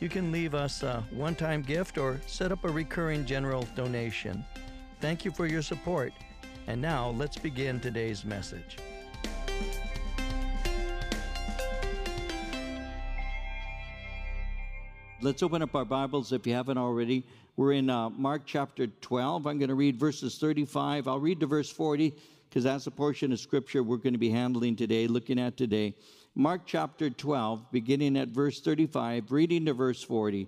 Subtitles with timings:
[0.00, 4.44] You can leave us a one time gift or set up a recurring general donation.
[5.00, 6.12] Thank you for your support.
[6.68, 8.78] And now let's begin today's message.
[15.20, 17.24] Let's open up our Bibles if you haven't already.
[17.56, 19.48] We're in uh, Mark chapter 12.
[19.48, 21.08] I'm going to read verses 35.
[21.08, 22.14] I'll read to verse 40
[22.48, 25.96] because that's a portion of scripture we're going to be handling today, looking at today.
[26.38, 30.46] Mark chapter 12, beginning at verse 35, reading to verse 40.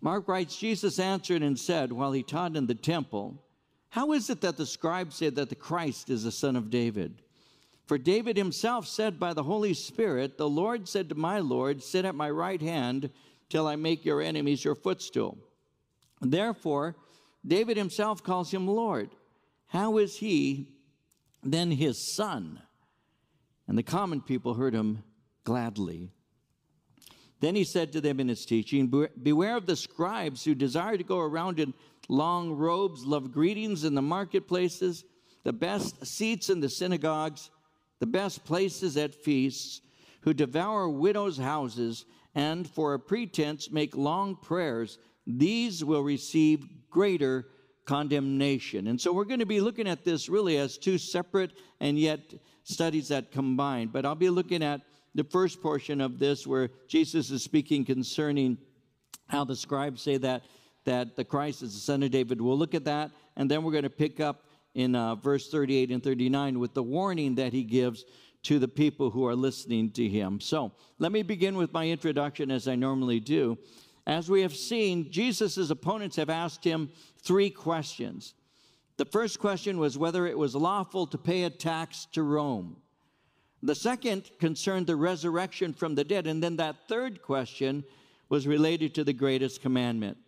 [0.00, 3.42] Mark writes Jesus answered and said, while he taught in the temple,
[3.88, 7.22] How is it that the scribes say that the Christ is the son of David?
[7.86, 12.04] For David himself said by the Holy Spirit, The Lord said to my Lord, Sit
[12.04, 13.10] at my right hand
[13.48, 15.38] till I make your enemies your footstool.
[16.20, 16.94] Therefore,
[17.44, 19.10] David himself calls him Lord.
[19.66, 20.68] How is he
[21.42, 22.60] then his son?
[23.72, 25.02] And the common people heard him
[25.44, 26.10] gladly.
[27.40, 31.02] Then he said to them in his teaching, Beware of the scribes who desire to
[31.02, 31.72] go around in
[32.06, 35.04] long robes, love greetings in the marketplaces,
[35.44, 37.48] the best seats in the synagogues,
[37.98, 39.80] the best places at feasts,
[40.20, 44.98] who devour widows' houses, and for a pretense make long prayers.
[45.26, 47.46] These will receive greater
[47.84, 48.86] condemnation.
[48.86, 52.20] And so we're going to be looking at this really as two separate and yet
[52.64, 53.88] studies that combine.
[53.88, 54.82] But I'll be looking at
[55.14, 58.58] the first portion of this where Jesus is speaking concerning
[59.28, 60.42] how the scribes say that
[60.84, 62.40] that the Christ is the son of David.
[62.40, 65.90] We'll look at that, and then we're going to pick up in uh, verse 38
[65.90, 68.04] and 39 with the warning that he gives
[68.44, 70.40] to the people who are listening to him.
[70.40, 73.56] So let me begin with my introduction as I normally do.
[74.06, 78.34] As we have seen, Jesus' opponents have asked him three questions.
[78.96, 82.76] The first question was whether it was lawful to pay a tax to Rome.
[83.62, 86.26] The second concerned the resurrection from the dead.
[86.26, 87.84] And then that third question
[88.28, 90.18] was related to the greatest commandment.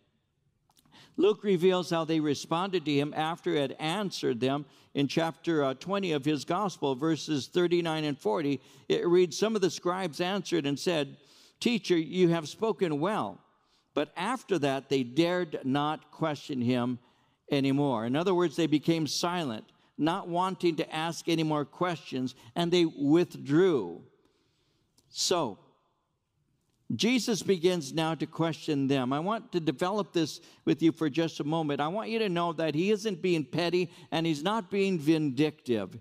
[1.17, 5.75] Luke reveals how they responded to him after he had answered them in chapter uh,
[5.75, 8.61] 20 of his gospel, verses 39 and 40.
[8.89, 11.17] It reads Some of the scribes answered and said,
[11.61, 13.41] Teacher, you have spoken well.
[13.95, 16.99] But after that, they dared not question him
[17.51, 18.07] anymore.
[18.07, 19.65] In other words, they became silent,
[19.97, 24.03] not wanting to ask any more questions, and they withdrew.
[25.09, 25.59] So,
[26.95, 29.13] Jesus begins now to question them.
[29.13, 31.81] I want to develop this with you for just a moment.
[31.81, 35.99] I want you to know that he isn't being petty and he's not being vindictive.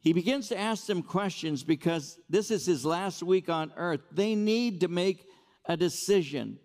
[0.00, 4.00] He begins to ask them questions because this is his last week on earth.
[4.12, 5.26] They need to make
[5.64, 6.58] a decision.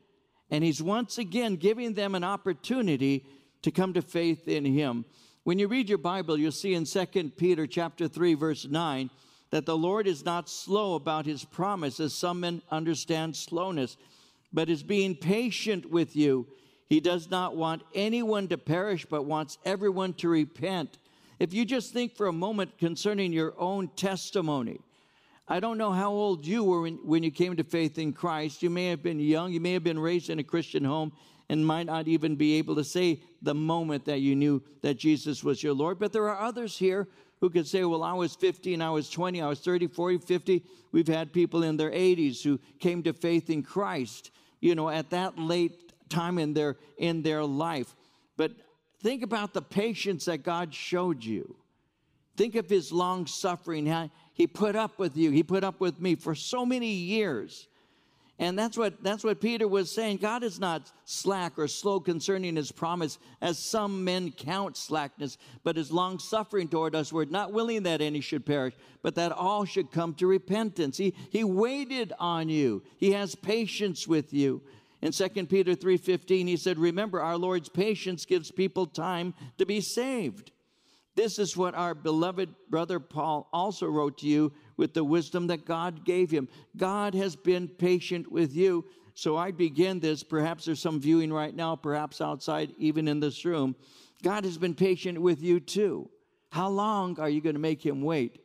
[0.49, 3.25] And he's once again giving them an opportunity
[3.63, 5.05] to come to faith in him.
[5.43, 9.09] When you read your Bible, you'll see in 2 Peter chapter 3 verse 9
[9.49, 13.97] that the Lord is not slow about his promise as some men understand slowness,
[14.51, 16.47] but is being patient with you.
[16.87, 20.97] He does not want anyone to perish but wants everyone to repent.
[21.39, 24.79] If you just think for a moment concerning your own testimony,
[25.47, 28.63] I don't know how old you were when, when, you came to faith in Christ.
[28.63, 31.11] You may have been young, you may have been raised in a Christian home,
[31.49, 35.43] and might not even be able to say the moment that you knew that Jesus
[35.43, 35.99] was your Lord.
[35.99, 37.09] But there are others here
[37.41, 40.63] who could say, Well, I was 15, I was 20, I was 30, 40, 50.
[40.93, 44.31] We've had people in their 80s who came to faith in Christ,
[44.61, 47.95] you know, at that late time in their, in their life.
[48.37, 48.53] But
[49.01, 51.57] think about the patience that God showed you.
[52.37, 53.85] Think of his long suffering,
[54.33, 57.67] he put up with you, he put up with me for so many years.
[58.39, 60.17] And that's what, that's what Peter was saying.
[60.17, 65.77] God is not slack or slow concerning his promise, as some men count slackness, but
[65.77, 67.13] is long suffering toward us.
[67.13, 68.73] We're not willing that any should perish,
[69.03, 70.97] but that all should come to repentance.
[70.97, 74.61] He, he waited on you, he has patience with you.
[75.03, 79.81] In 2 Peter 3:15 he said, "Remember our Lord's patience gives people time to be
[79.81, 80.52] saved."
[81.15, 85.65] This is what our beloved brother Paul also wrote to you with the wisdom that
[85.65, 86.47] God gave him.
[86.75, 88.85] God has been patient with you.
[89.13, 90.23] So I begin this.
[90.23, 93.75] Perhaps there's some viewing right now, perhaps outside, even in this room.
[94.23, 96.09] God has been patient with you too.
[96.49, 98.39] How long are you going to make him wait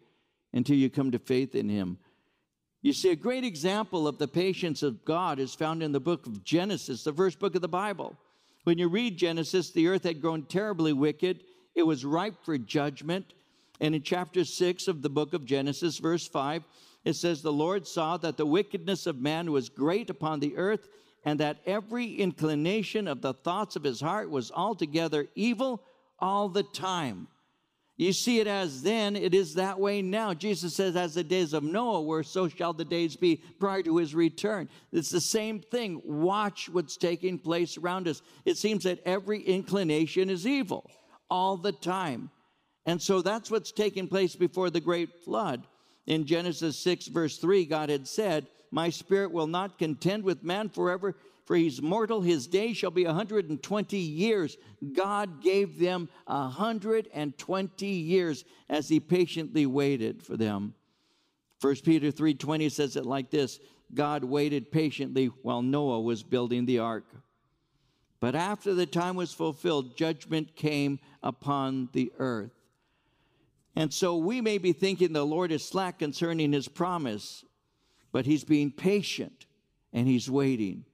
[0.52, 1.98] until you come to faith in him?
[2.82, 6.26] You see, a great example of the patience of God is found in the book
[6.26, 8.16] of Genesis, the first book of the Bible.
[8.64, 11.42] When you read Genesis, the earth had grown terribly wicked,
[11.78, 13.32] it was ripe for judgment.
[13.80, 16.64] And in chapter 6 of the book of Genesis, verse 5,
[17.04, 20.88] it says, The Lord saw that the wickedness of man was great upon the earth,
[21.24, 25.80] and that every inclination of the thoughts of his heart was altogether evil
[26.18, 27.28] all the time.
[27.96, 30.34] You see it as then, it is that way now.
[30.34, 33.98] Jesus says, as the days of Noah were, so shall the days be prior to
[33.98, 34.68] his return.
[34.92, 36.02] It's the same thing.
[36.04, 38.22] Watch what's taking place around us.
[38.44, 40.88] It seems that every inclination is evil
[41.30, 42.30] all the time.
[42.86, 45.66] And so that's what's taking place before the great flood.
[46.06, 50.70] In Genesis 6, verse 3, God had said, My spirit will not contend with man
[50.70, 51.14] forever
[51.48, 52.20] for he's mortal.
[52.20, 54.58] His day shall be 120 years.
[54.92, 60.74] God gave them 120 years as he patiently waited for them.
[61.62, 63.60] 1 Peter 3:20 says it like this,
[63.94, 67.06] God waited patiently while Noah was building the ark.
[68.20, 72.52] But after the time was fulfilled, judgment came upon the earth.
[73.76, 77.44] And so we may be thinking the Lord is slack concerning his promise,
[78.10, 79.46] but he's being patient
[79.92, 80.84] and he's waiting.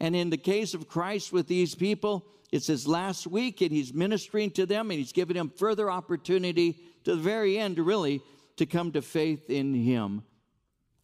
[0.00, 3.94] And in the case of Christ with these people, it's his last week and he's
[3.94, 8.20] ministering to them and he's giving them further opportunity to the very end, really,
[8.56, 10.22] to come to faith in him.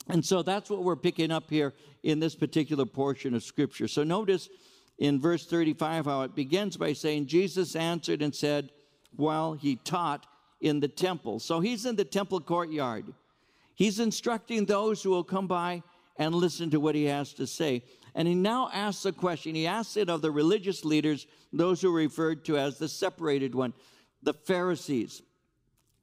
[0.09, 3.87] And so that's what we're picking up here in this particular portion of Scripture.
[3.87, 4.49] So notice
[5.01, 8.71] in verse 35 how it begins by saying, Jesus answered and said,
[9.17, 10.27] while he taught
[10.61, 11.41] in the temple.
[11.41, 13.13] So he's in the temple courtyard.
[13.75, 15.83] He's instructing those who will come by
[16.17, 17.83] and listen to what he has to say.
[18.15, 19.55] And he now asks a question.
[19.55, 23.55] He asks it of the religious leaders, those who are referred to as the separated
[23.55, 23.73] one,
[24.23, 25.23] the Pharisees.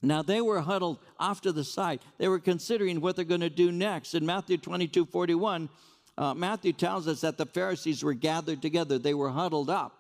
[0.02, 2.00] Now they were huddled off to the side.
[2.18, 4.16] They were considering what they're going to do next.
[4.16, 5.70] In Matthew 22 41,
[6.18, 9.94] uh, Matthew tells us that the Pharisees were gathered together, they were huddled up.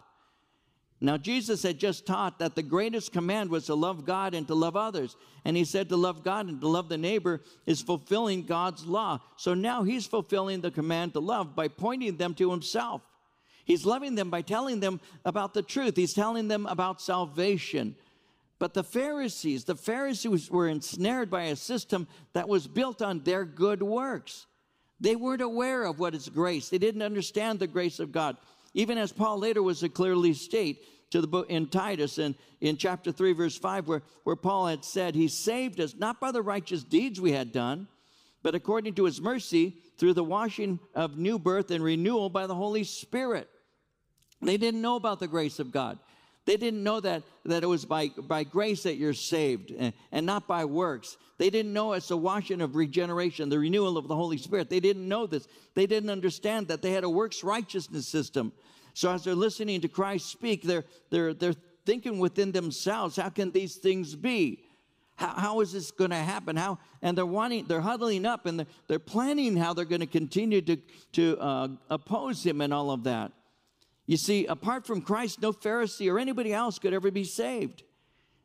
[0.99, 4.55] Now, Jesus had just taught that the greatest command was to love God and to
[4.55, 5.15] love others.
[5.45, 9.19] And he said to love God and to love the neighbor is fulfilling God's law.
[9.35, 13.03] So now he's fulfilling the command to love by pointing them to himself.
[13.63, 17.95] He's loving them by telling them about the truth, he's telling them about salvation.
[18.59, 23.45] But the Pharisees, the Pharisees were ensnared by a system that was built on their
[23.45, 24.47] good works.
[24.99, 26.69] They weren't aware of what is grace.
[26.69, 28.37] They didn't understand the grace of God.
[28.73, 32.77] Even as Paul later was to clearly state to the book in Titus and in
[32.77, 36.41] chapter 3, verse 5, where, where Paul had said, He saved us not by the
[36.41, 37.87] righteous deeds we had done,
[38.43, 42.55] but according to his mercy through the washing of new birth and renewal by the
[42.55, 43.47] Holy Spirit.
[44.41, 45.97] They didn't know about the grace of God.
[46.47, 50.25] They didn't know that, that it was by, by grace that you're saved and, and
[50.25, 51.17] not by works.
[51.37, 54.69] They didn't know it's a washing of regeneration, the renewal of the Holy Spirit.
[54.69, 55.45] They didn't know this.
[55.75, 58.53] They didn't understand that they had a works righteousness system.
[58.93, 61.55] So as they're listening to Christ speak, they're, they're, they're
[61.85, 64.63] thinking within themselves, how can these things be?
[65.15, 66.55] How, how is this going to happen?
[66.55, 70.07] How and they're wanting, they're huddling up and they're, they're planning how they're going to
[70.07, 70.77] continue to
[71.11, 73.33] to uh, oppose him and all of that.
[74.07, 77.83] You see, apart from Christ, no Pharisee or anybody else could ever be saved.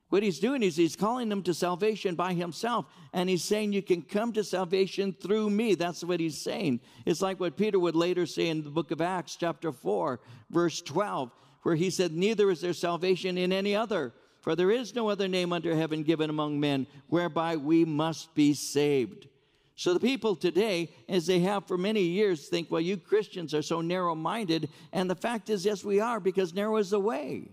[0.09, 3.81] What he's doing is he's calling them to salvation by himself, and he's saying, You
[3.81, 5.75] can come to salvation through me.
[5.75, 6.81] That's what he's saying.
[7.07, 10.83] It's like what Peter would later say in the book of Acts, chapter 4, verse
[10.83, 15.09] 12, where he said, Neither is there salvation in any other, for there is no
[15.09, 19.29] other name under heaven given among men whereby we must be saved.
[19.75, 23.63] So the people today, as they have for many years, think, well, you Christians are
[23.63, 24.69] so narrow minded.
[24.93, 27.49] And the fact is, yes, we are, because narrow is the way.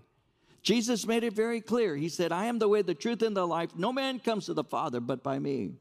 [0.62, 1.96] Jesus made it very clear.
[1.96, 3.72] He said, I am the way, the truth, and the life.
[3.76, 5.72] No man comes to the Father but by me.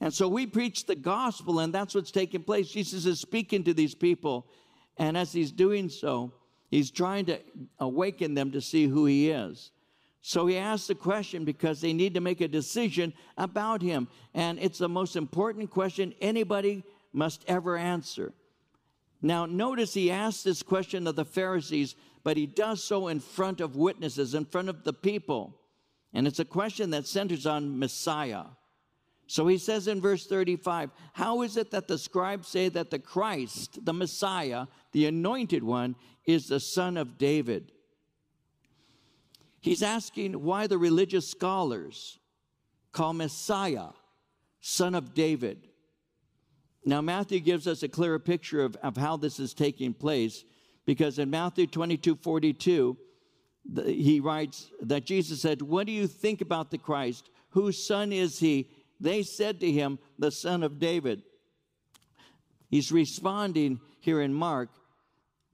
[0.00, 2.68] And so we preach the gospel, and that's what's taking place.
[2.68, 4.48] Jesus is speaking to these people,
[4.98, 6.32] and as he's doing so,
[6.68, 7.38] he's trying to
[7.78, 9.70] awaken them to see who he is.
[10.22, 14.06] So he asked the question because they need to make a decision about him.
[14.34, 18.32] And it's the most important question anybody must ever answer.
[19.20, 23.60] Now, notice he asked this question of the Pharisees, but he does so in front
[23.60, 25.58] of witnesses, in front of the people.
[26.14, 28.44] And it's a question that centers on Messiah.
[29.26, 32.98] So he says in verse 35 How is it that the scribes say that the
[32.98, 37.71] Christ, the Messiah, the anointed one, is the son of David?
[39.62, 42.18] He's asking why the religious scholars
[42.90, 43.90] call Messiah
[44.60, 45.68] son of David.
[46.84, 50.44] Now, Matthew gives us a clearer picture of, of how this is taking place
[50.84, 52.96] because in Matthew 22 42,
[53.64, 57.30] the, he writes that Jesus said, What do you think about the Christ?
[57.50, 58.68] Whose son is he?
[58.98, 61.22] They said to him, The son of David.
[62.68, 64.70] He's responding here in Mark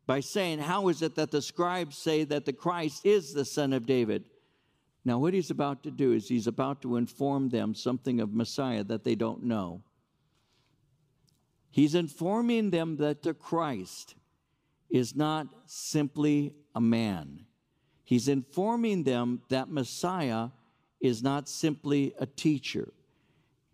[0.08, 3.74] by saying, How is it that the scribes say that the Christ is the son
[3.74, 4.24] of David?
[5.04, 8.82] Now, what he's about to do is he's about to inform them something of Messiah
[8.84, 9.82] that they don't know.
[11.70, 14.14] He's informing them that the Christ
[14.88, 17.44] is not simply a man.
[18.02, 20.48] He's informing them that Messiah
[21.02, 22.94] is not simply a teacher.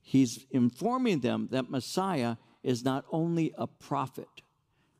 [0.02, 4.28] He's informing them that Messiah is not only a prophet,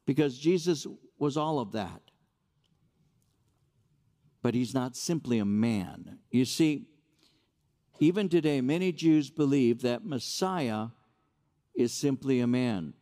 [0.06, 0.86] because Jesus
[1.18, 2.00] was all of that.
[4.42, 6.18] But he's not simply a man.
[6.30, 6.86] You see,
[8.00, 10.88] even today, many Jews believe that Messiah
[11.74, 12.94] is simply a man.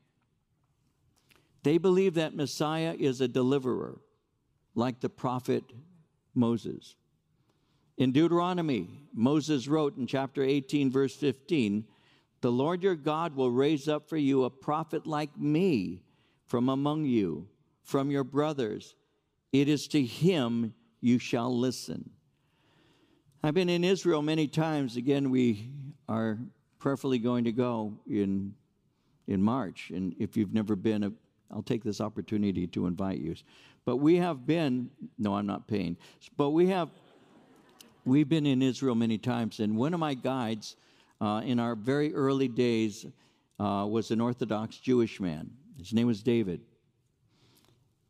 [1.62, 4.00] They believe that Messiah is a deliverer,
[4.74, 5.64] like the prophet
[6.34, 6.96] Moses.
[7.96, 11.84] In Deuteronomy, Moses wrote in chapter 18, verse 15,
[12.40, 16.02] The Lord your God will raise up for you a prophet like me
[16.46, 17.48] from among you,
[17.82, 18.94] from your brothers.
[19.52, 22.10] It is to him you shall listen.
[23.42, 24.96] I've been in Israel many times.
[24.96, 25.70] Again, we
[26.08, 26.38] are
[26.78, 28.54] prayerfully going to go in,
[29.26, 29.90] in March.
[29.90, 31.14] And if you've never been,
[31.50, 33.34] I'll take this opportunity to invite you.
[33.84, 35.96] But we have been, no, I'm not paying,
[36.36, 36.88] but we have
[38.04, 40.74] We've been in Israel many times, and one of my guides
[41.20, 43.06] uh, in our very early days
[43.60, 45.48] uh, was an Orthodox Jewish man.
[45.78, 46.62] His name was David.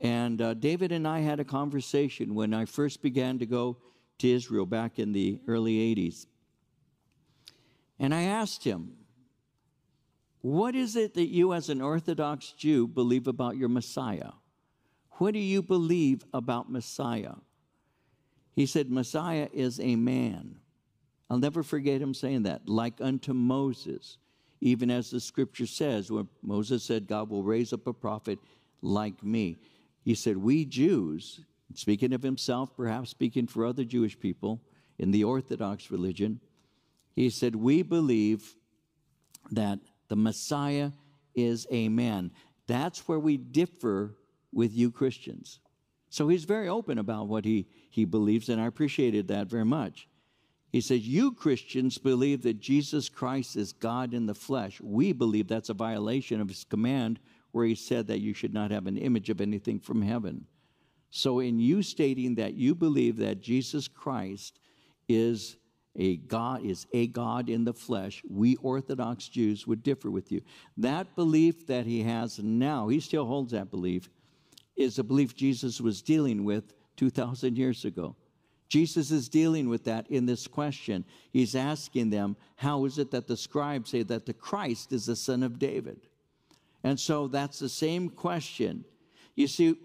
[0.03, 3.77] And uh, David and I had a conversation when I first began to go
[4.19, 6.27] to Israel back in the early 80s.
[8.01, 8.95] And I asked him,
[10.41, 14.33] What is it that you, as an Orthodox Jew, believe about your Messiah?
[15.13, 17.35] What do you believe about Messiah?
[18.57, 20.57] He said, Messiah is a man.
[21.31, 24.19] I'll never forget him saying that, like unto Moses,
[24.61, 28.41] even as the scripture says, where Moses said, God will raise up a prophet
[28.83, 29.59] like me.
[30.05, 31.41] He said, We Jews,
[31.75, 34.61] speaking of himself, perhaps speaking for other Jewish people
[34.99, 36.41] in the Orthodox religion,
[37.15, 38.55] he said, We believe
[39.51, 39.79] that
[40.09, 40.91] the Messiah
[41.35, 42.31] is a man.
[42.67, 44.17] That's where we differ
[44.53, 45.61] with you Christians.
[46.11, 50.09] So he's very open about what he, he believes, and I appreciated that very much.
[50.71, 54.81] He says, You Christians believe that Jesus Christ is God in the flesh.
[54.81, 57.19] We believe that's a violation of his command,
[57.53, 60.47] where he said that you should not have an image of anything from heaven.
[61.11, 64.59] So, in you stating that you believe that Jesus Christ
[65.09, 65.57] is
[65.95, 70.41] a God is a God in the flesh, we Orthodox Jews would differ with you.
[70.79, 74.09] That belief that he has now, he still holds that belief
[74.75, 78.17] is a belief Jesus was dealing with 2,000 years ago.
[78.69, 81.05] Jesus is dealing with that in this question.
[81.31, 85.17] He's asking them, How is it that the scribes say that the Christ is the
[85.17, 86.01] son of David?
[86.85, 88.85] And so that's the same question.
[89.35, 89.77] You see,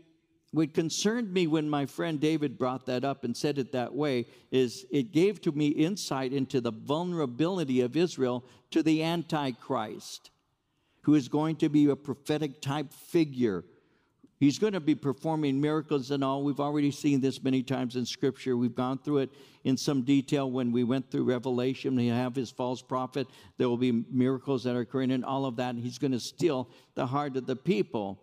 [0.51, 4.25] what concerned me when my friend David brought that up and said it that way
[4.49, 10.31] is it gave to me insight into the vulnerability of Israel to the Antichrist,
[11.01, 13.65] who is going to be a prophetic type figure
[14.39, 16.43] He's going to be performing miracles and all.
[16.43, 18.55] We've already seen this many times in Scripture.
[18.55, 19.31] We've gone through it
[19.63, 21.97] in some detail when we went through Revelation.
[21.97, 23.27] He'll have his false prophet.
[23.57, 25.73] There will be miracles that are occurring and all of that.
[25.73, 28.19] And he's going to steal the heart of the people.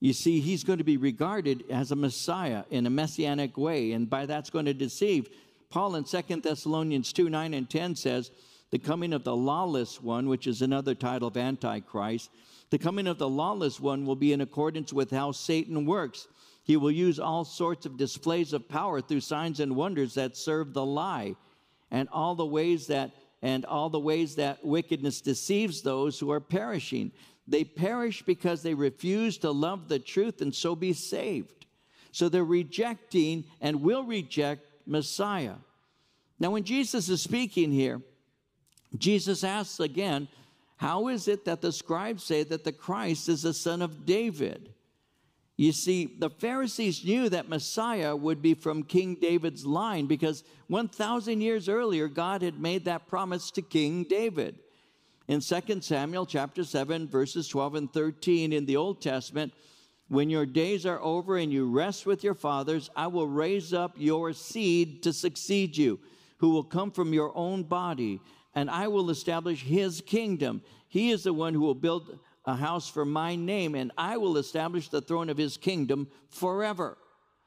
[0.00, 4.10] You see, he's going to be regarded as a Messiah in a messianic way, and
[4.10, 5.28] by that's going to deceive.
[5.70, 8.30] Paul in 2 Thessalonians 2 9 and 10 says,
[8.70, 12.30] The coming of the lawless one, which is another title of Antichrist,
[12.72, 16.26] the coming of the lawless one will be in accordance with how Satan works.
[16.64, 20.72] He will use all sorts of displays of power through signs and wonders that serve
[20.72, 21.36] the lie,
[21.90, 23.10] and all the ways that
[23.42, 27.12] and all the ways that wickedness deceives those who are perishing.
[27.46, 31.66] They perish because they refuse to love the truth and so be saved.
[32.10, 35.56] So they're rejecting and will reject Messiah.
[36.40, 38.00] Now, when Jesus is speaking here,
[38.96, 40.28] Jesus asks again,
[40.82, 44.74] how is it that the scribes say that the Christ is the son of David?
[45.56, 51.40] You see, the Pharisees knew that Messiah would be from King David's line because 1,000
[51.40, 54.58] years earlier, God had made that promise to King David.
[55.28, 59.52] In 2 Samuel chapter 7, verses 12 and 13 in the Old Testament,
[60.08, 63.94] when your days are over and you rest with your fathers, I will raise up
[63.96, 66.00] your seed to succeed you,
[66.38, 68.20] who will come from your own body
[68.54, 70.62] and I will establish his kingdom.
[70.88, 74.36] He is the one who will build a house for my name, and I will
[74.36, 76.98] establish the throne of his kingdom forever.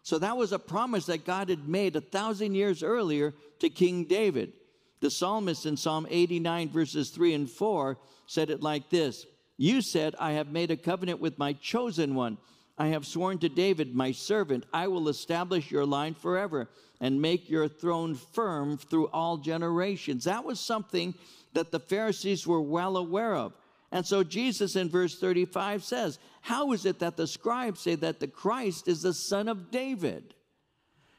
[0.03, 4.05] So that was a promise that God had made a thousand years earlier to King
[4.05, 4.53] David.
[5.01, 7.97] The psalmist in Psalm 89, verses 3 and 4,
[8.27, 9.25] said it like this
[9.57, 12.37] You said, I have made a covenant with my chosen one.
[12.77, 17.49] I have sworn to David, my servant, I will establish your line forever and make
[17.49, 20.25] your throne firm through all generations.
[20.25, 21.13] That was something
[21.53, 23.53] that the Pharisees were well aware of.
[23.91, 28.19] And so Jesus in verse 35 says, How is it that the scribes say that
[28.19, 30.33] the Christ is the son of David?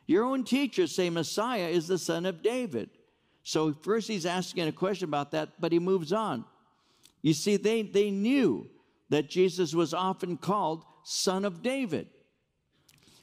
[0.07, 2.91] Your own teachers say Messiah is the son of David.
[3.43, 6.45] So first he's asking a question about that, but he moves on.
[7.23, 8.69] You see, they, they knew
[9.09, 12.09] that Jesus was often called son of David.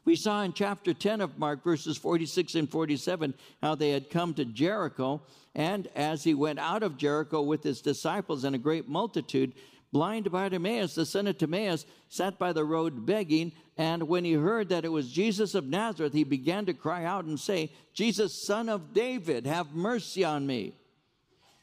[0.05, 4.33] We saw in chapter 10 of Mark, verses 46 and 47, how they had come
[4.35, 5.21] to Jericho.
[5.53, 9.53] And as he went out of Jericho with his disciples and a great multitude,
[9.91, 13.51] blind Bartimaeus, the son of Timaeus, sat by the road begging.
[13.77, 17.25] And when he heard that it was Jesus of Nazareth, he began to cry out
[17.25, 20.73] and say, Jesus, son of David, have mercy on me.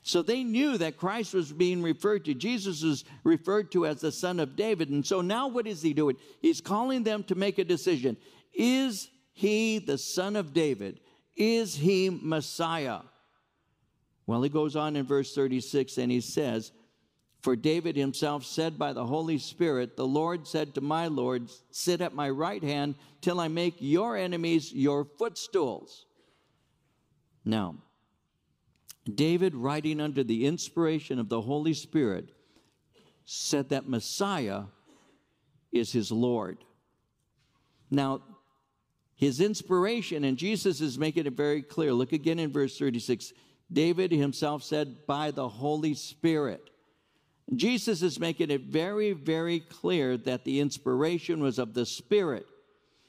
[0.03, 2.35] So they knew that Christ was being referred to.
[2.35, 4.89] Jesus is referred to as the son of David.
[4.89, 6.17] And so now what is he doing?
[6.41, 8.17] He's calling them to make a decision.
[8.55, 11.01] Is he the son of David?
[11.37, 13.01] Is he Messiah?
[14.27, 16.73] Well, he goes on in verse 36 and he says,
[17.43, 22.01] For David himself said by the Holy Spirit, The Lord said to my Lord, Sit
[22.01, 26.07] at my right hand till I make your enemies your footstools.
[27.45, 27.77] Now,
[29.05, 32.31] David, writing under the inspiration of the Holy Spirit,
[33.25, 34.65] said that Messiah
[35.73, 36.59] is his Lord.
[37.91, 38.23] Now,
[39.15, 41.93] his inspiration, and Jesus is making it very clear.
[41.93, 43.33] Look again in verse 36.
[43.73, 46.71] David himself said, by the Holy Spirit.
[47.55, 52.47] Jesus is making it very, very clear that the inspiration was of the Spirit.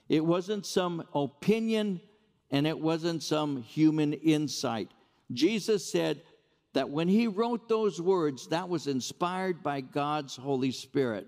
[0.09, 2.01] It wasn't some opinion
[2.49, 4.91] and it wasn't some human insight.
[5.33, 6.21] Jesus said
[6.73, 11.27] that when he wrote those words, that was inspired by God's Holy Spirit.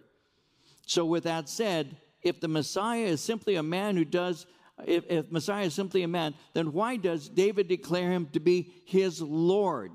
[0.86, 4.46] So, with that said, if the Messiah is simply a man who does,
[4.86, 8.74] if, if Messiah is simply a man, then why does David declare him to be
[8.86, 9.92] his Lord?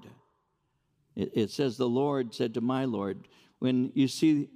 [1.16, 3.28] It, it says, The Lord said to my Lord.
[3.58, 4.48] When you see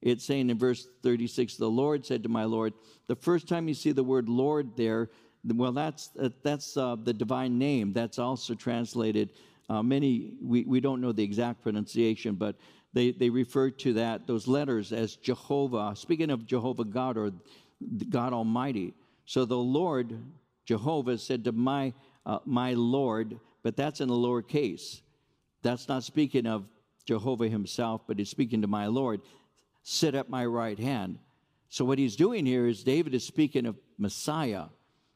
[0.00, 2.72] it saying in verse 36, the Lord said to my Lord,
[3.08, 5.10] the first time you see the word Lord there,
[5.54, 7.92] well, that's, uh, that's uh, the divine name.
[7.92, 9.30] That's also translated.
[9.68, 12.56] Uh, many, we, we don't know the exact pronunciation, but
[12.92, 15.94] they, they refer to that, those letters, as Jehovah.
[15.94, 17.32] Speaking of Jehovah God or
[18.08, 18.94] God Almighty.
[19.24, 20.18] So the Lord,
[20.64, 21.92] Jehovah, said to my,
[22.26, 25.02] uh, my Lord, but that's in the lower case.
[25.62, 26.64] That's not speaking of
[27.04, 29.20] Jehovah himself, but he's speaking to my Lord.
[29.82, 31.18] Sit at my right hand.
[31.68, 34.64] So what he's doing here is David is speaking of Messiah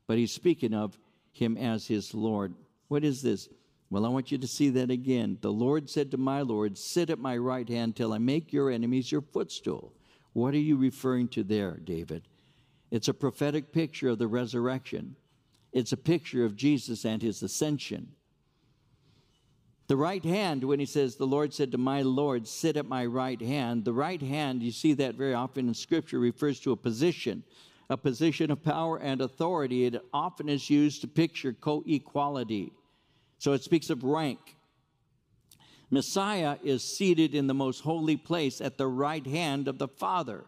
[0.07, 0.99] but he's speaking of
[1.33, 2.55] him as his Lord.
[2.89, 3.49] What is this?
[3.91, 5.39] Well, I want you to see that again.
[5.41, 8.71] The Lord said to my Lord, Sit at my right hand till I make your
[8.71, 9.93] enemies your footstool.
[10.33, 12.27] What are you referring to there, David?
[12.91, 15.17] It's a prophetic picture of the resurrection,
[15.73, 18.13] it's a picture of Jesus and his ascension.
[19.89, 23.05] The right hand, when he says, The Lord said to my Lord, Sit at my
[23.05, 26.77] right hand, the right hand, you see that very often in Scripture, refers to a
[26.77, 27.43] position
[27.93, 29.85] a position of power and authority.
[29.85, 32.73] It often is used to picture co equality.
[33.39, 34.39] So it speaks of rank.
[35.91, 40.45] Messiah is seated in the most holy place at the right hand of the Father.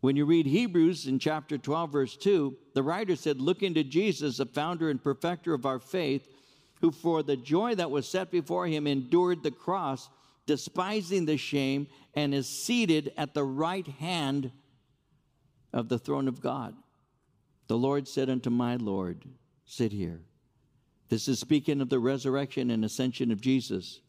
[0.00, 4.38] When you read Hebrews in chapter 12, verse 2, the writer said, Looking to Jesus,
[4.38, 6.28] the founder and perfecter of our faith,
[6.80, 10.08] who for the joy that was set before him endured the cross,
[10.46, 14.50] despising the shame, and is seated at the right hand
[15.74, 16.74] of the throne of God.
[17.66, 19.24] The Lord said unto my Lord,
[19.66, 20.20] Sit here.
[21.08, 24.00] This is speaking of the resurrection and ascension of Jesus.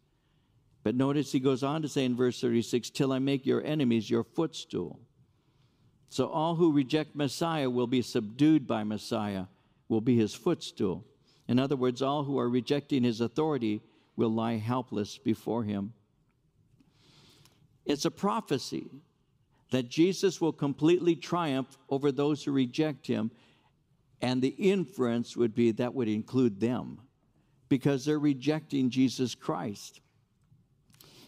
[0.83, 4.09] But notice he goes on to say in verse 36 Till I make your enemies
[4.09, 4.99] your footstool.
[6.09, 9.45] So all who reject Messiah will be subdued by Messiah,
[9.89, 11.03] will be his footstool.
[11.47, 13.81] In other words, all who are rejecting his authority
[14.15, 15.93] will lie helpless before him.
[17.85, 18.89] It's a prophecy
[19.75, 23.29] that Jesus will completely triumph over those who reject him.
[24.21, 27.01] And the inference would be that would include them
[27.67, 29.99] because they're rejecting Jesus Christ.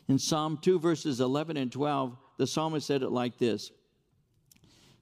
[0.08, 3.70] In Psalm 2, verses 11 and 12, the psalmist said it like this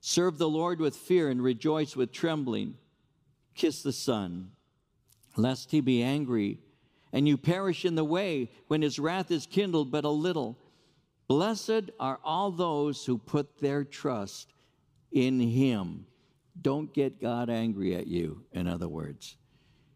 [0.02, 2.74] Serve the Lord with fear and rejoice with trembling.
[3.54, 4.54] Kiss the Son,
[5.38, 6.58] lest he be angry
[7.14, 10.58] and you perish in the way when his wrath is kindled but a little.
[11.28, 14.54] Blessed are all those who put their trust
[15.12, 16.06] in Him.
[16.62, 19.38] Don't get God angry at you, in other words.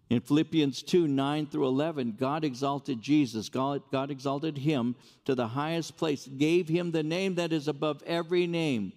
[0.09, 5.47] In Philippians 2 9 through 11, God exalted Jesus, God, God exalted him to the
[5.47, 8.91] highest place, gave him the name that is above every name,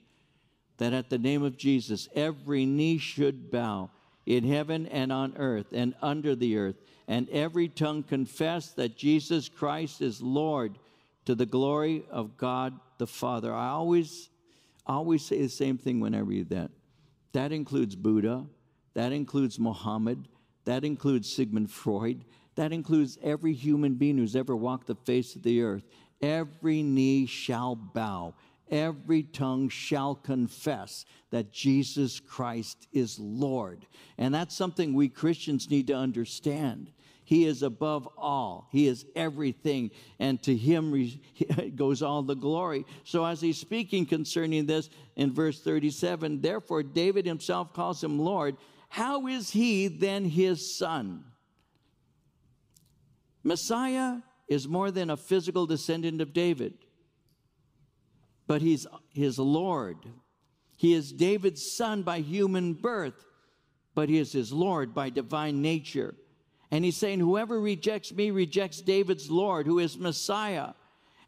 [0.79, 3.91] that at the name of Jesus every knee should bow
[4.25, 9.51] in heaven and on earth and under the earth, and every tongue confess that Jesus
[9.51, 10.79] Christ is Lord
[11.25, 13.53] to the glory of God the Father.
[13.53, 14.31] I always,
[14.87, 16.71] always say the same thing when I read that.
[17.33, 18.45] That includes Buddha,
[18.95, 20.29] that includes Muhammad,
[20.65, 22.25] that includes Sigmund Freud.
[22.55, 25.85] That includes every human being who's ever walked the face of the earth.
[26.21, 28.35] Every knee shall bow,
[28.71, 33.87] every tongue shall confess that Jesus Christ is Lord.
[34.19, 36.93] And that's something we Christians need to understand.
[37.33, 38.69] He is above all.
[38.73, 39.91] He is everything.
[40.19, 41.11] And to him
[41.77, 42.85] goes all the glory.
[43.05, 48.59] So, as he's speaking concerning this in verse 37, therefore David himself calls him Lord
[48.91, 51.25] how is he then his son?
[53.43, 56.75] Messiah is more than a physical descendant of David,
[58.47, 59.97] but he's his Lord.
[60.77, 63.25] He is David's son by human birth,
[63.95, 66.15] but he is his Lord by divine nature.
[66.73, 70.71] And he's saying, Whoever rejects me rejects David's Lord, who is Messiah.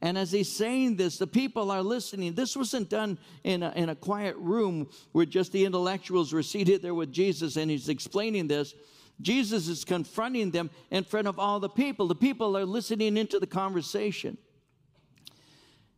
[0.01, 2.35] And as he's saying this, the people are listening.
[2.35, 6.83] This wasn't done in a, in a quiet room where just the intellectuals were seated
[6.83, 8.75] there with Jesus and he's explaining this.
[9.21, 12.09] Jesus is confronting them in front of all the people.
[12.09, 14.37] The people are listening into the conversation.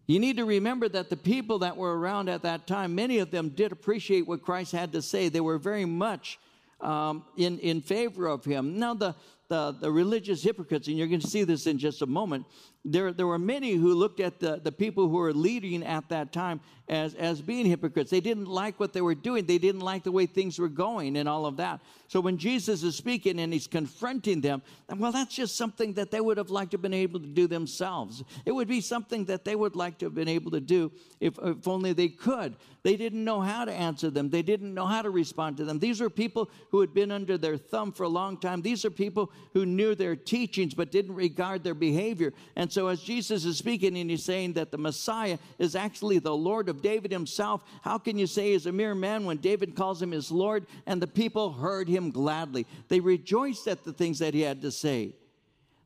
[0.06, 3.30] You need to remember that the people that were around at that time, many of
[3.30, 5.28] them did appreciate what Christ had to say.
[5.28, 6.38] They were very much
[6.80, 8.78] um, in, in favor of him.
[8.78, 9.14] Now, the,
[9.48, 12.46] the, the religious hypocrites, and you're going to see this in just a moment,
[12.86, 16.32] there, there were many who looked at the, the people who were leading at that
[16.32, 18.10] time as, as being hypocrites.
[18.10, 21.16] They didn't like what they were doing, they didn't like the way things were going
[21.16, 21.80] and all of that.
[22.08, 24.62] So when Jesus is speaking and he's confronting them,
[24.96, 27.48] well, that's just something that they would have liked to have been able to do
[27.48, 28.22] themselves.
[28.44, 31.36] It would be something that they would like to have been able to do if,
[31.42, 32.54] if only they could.
[32.84, 35.80] They didn't know how to answer them, they didn't know how to respond to them.
[35.80, 38.62] These were people who had been under their thumb for a long time.
[38.62, 42.32] These are people who knew their teachings but didn't regard their behavior.
[42.54, 46.36] And so, as Jesus is speaking and he's saying that the Messiah is actually the
[46.36, 50.02] Lord of David himself, how can you say he's a mere man when David calls
[50.02, 50.66] him his Lord?
[50.84, 52.66] And the people heard him gladly.
[52.88, 55.14] They rejoiced at the things that he had to say.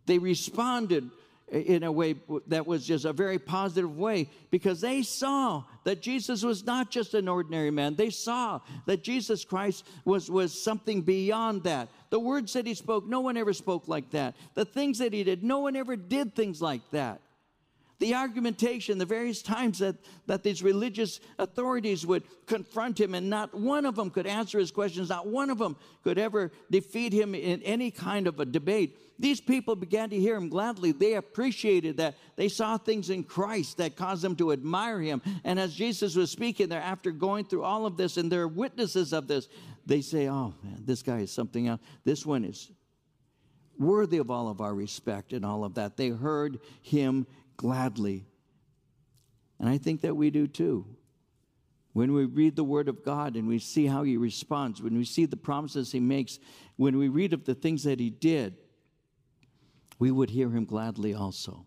[0.07, 1.09] They responded
[1.51, 2.15] in a way
[2.47, 7.15] that was just a very positive way because they saw that Jesus was not just
[7.15, 7.97] an ordinary man.
[7.97, 11.89] They saw that Jesus Christ was, was something beyond that.
[12.11, 14.37] The words that he spoke, no one ever spoke like that.
[14.55, 17.21] The things that he did, no one ever did things like that
[18.01, 19.95] the argumentation, the various times that,
[20.27, 24.71] that these religious authorities would confront him, and not one of them could answer his
[24.71, 28.99] questions, not one of them could ever defeat him in any kind of a debate.
[29.19, 30.93] These people began to hear him gladly.
[30.93, 32.17] They appreciated that.
[32.37, 35.21] They saw things in Christ that caused them to admire him.
[35.45, 39.13] And as Jesus was speaking there, after going through all of this, and they're witnesses
[39.13, 39.47] of this,
[39.85, 41.81] they say, Oh, man, this guy is something else.
[42.05, 42.73] This one is
[43.81, 45.97] worthy of all of our respect and all of that.
[45.97, 47.27] They heard him
[47.61, 48.25] gladly.
[49.59, 50.87] And I think that we do too.
[51.93, 55.05] When we read the Word of God and we see how He responds, when we
[55.05, 56.39] see the promises He makes,
[56.77, 58.57] when we read of the things that He did,
[59.99, 61.67] we would hear Him gladly also.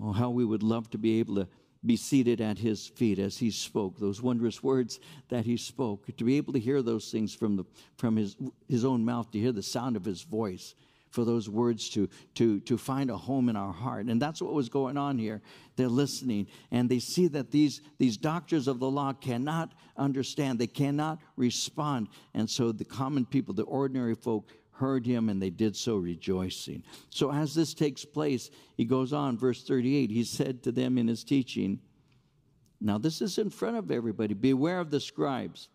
[0.00, 1.48] Oh, how we would love to be able to
[1.84, 6.24] be seated at His feet as He spoke, those wondrous words that He spoke, to
[6.24, 7.64] be able to hear those things from, the,
[7.96, 8.36] from his,
[8.68, 10.76] his own mouth, to hear the sound of His voice
[11.10, 14.06] for those words to, to, to find a home in our heart.
[14.06, 15.42] And that's what was going on here.
[15.76, 20.66] They're listening and they see that these, these doctors of the law cannot understand, they
[20.66, 22.08] cannot respond.
[22.34, 26.82] And so the common people, the ordinary folk, heard him and they did so rejoicing.
[27.10, 31.06] So as this takes place, he goes on, verse 38, he said to them in
[31.06, 31.80] his teaching,
[32.80, 35.68] Now this is in front of everybody, beware of the scribes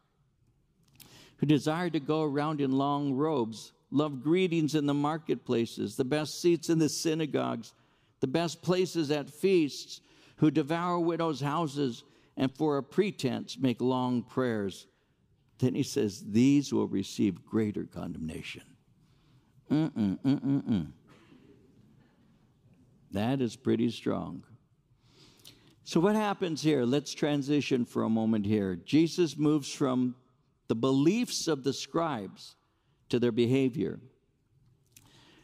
[1.38, 6.42] who desire to go around in long robes love greetings in the marketplaces, the best
[6.42, 7.74] seats in the synagogues,
[8.20, 10.02] the best places at feasts,
[10.38, 12.04] who devour widows' houses,
[12.36, 14.88] and for a pretense make long prayers.
[15.60, 18.64] Then he says, These will receive greater condemnation.
[19.72, 20.88] Mm-mm, mm-mm, mm.
[23.12, 24.44] That is pretty strong.
[25.86, 26.84] So, what happens here?
[26.84, 28.76] Let's transition for a moment here.
[28.76, 30.16] Jesus moves from
[30.68, 32.56] the beliefs of the scribes
[33.10, 34.00] to their behavior.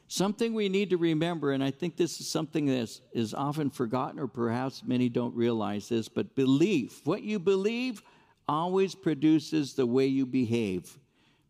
[0.08, 4.19] Something we need to remember, and I think this is something that is often forgotten,
[4.19, 8.02] or perhaps many don't realize this, but belief, what you believe,
[8.47, 11.00] always produces the way you behave.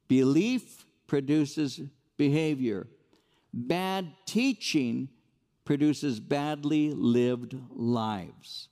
[0.07, 1.81] Belief produces
[2.17, 2.87] behavior.
[3.51, 5.09] Bad teaching
[5.65, 8.69] produces badly lived lives.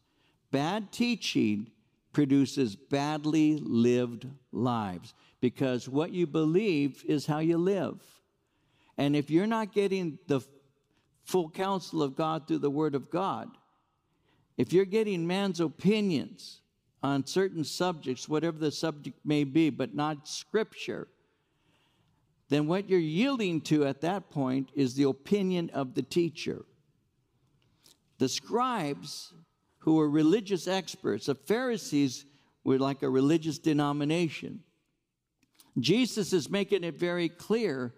[0.52, 1.72] Bad teaching
[2.14, 8.02] produces badly lived lives because what you believe is how you live.
[8.98, 10.42] And if you're not getting the
[11.24, 13.50] full counsel of God through the Word of God,
[14.58, 16.62] if you're getting man's opinions
[17.02, 21.08] on certain subjects, whatever the subject may be, but not Scripture,
[22.50, 26.66] then what you're yielding to at that point is the opinion of the teacher.
[28.18, 29.34] The scribes,
[29.78, 32.26] who were religious experts, the Pharisees
[32.64, 34.62] were like a religious denomination.
[35.80, 37.94] Jesus is making it very clear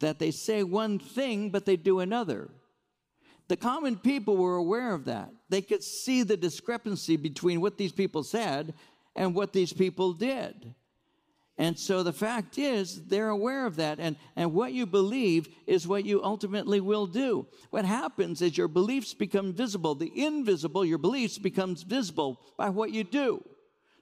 [0.00, 2.50] that they say one thing, but they do another.
[3.48, 5.30] The common people were aware of that.
[5.50, 8.74] They could see the discrepancy between what these people said
[9.14, 10.74] and what these people did.
[11.56, 14.00] And so the fact is, they're aware of that.
[14.00, 17.46] And, and what you believe is what you ultimately will do.
[17.70, 19.94] What happens is your beliefs become visible.
[19.94, 23.44] The invisible, your beliefs, becomes visible by what you do.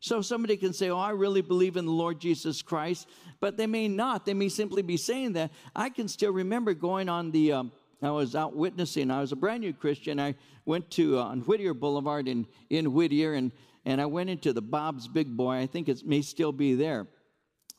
[0.03, 3.69] So somebody can say, Oh, I really believe in the Lord Jesus Christ, but they
[3.69, 4.27] may not.
[4.27, 5.53] They may simply be saying that.
[5.77, 9.13] I can still remember going on the, um, I was out witnessing.
[9.13, 10.19] I was a brand new Christian.
[10.19, 10.35] I
[10.67, 13.53] went to uh, on Whittier Boulevard in, in Whittier, and,
[13.85, 15.59] and I went into the Bob's Big Boy.
[15.59, 17.07] I think it may still be there.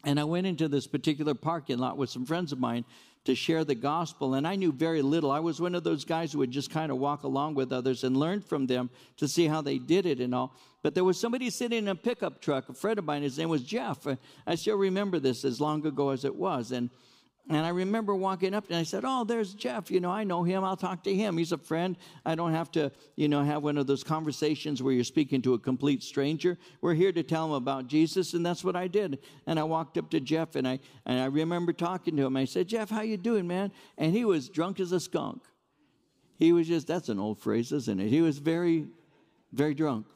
[0.05, 2.85] And I went into this particular parking lot with some friends of mine
[3.25, 4.33] to share the gospel.
[4.33, 5.31] And I knew very little.
[5.31, 8.03] I was one of those guys who would just kind of walk along with others
[8.03, 10.55] and learn from them to see how they did it and all.
[10.81, 13.49] But there was somebody sitting in a pickup truck, a friend of mine, his name
[13.49, 14.05] was Jeff.
[14.45, 16.71] I still remember this as long ago as it was.
[16.71, 16.89] And
[17.49, 19.91] and I remember walking up and I said, Oh, there's Jeff.
[19.91, 20.63] You know, I know him.
[20.63, 21.37] I'll talk to him.
[21.37, 21.97] He's a friend.
[22.25, 25.53] I don't have to, you know, have one of those conversations where you're speaking to
[25.53, 26.57] a complete stranger.
[26.79, 28.33] We're here to tell him about Jesus.
[28.33, 29.19] And that's what I did.
[29.45, 32.37] And I walked up to Jeff and I, and I remember talking to him.
[32.37, 33.73] I said, Jeff, how you doing, man?
[33.97, 35.43] And he was drunk as a skunk.
[36.39, 38.07] He was just, that's an old phrase, isn't it?
[38.07, 38.87] He was very,
[39.51, 40.07] very drunk.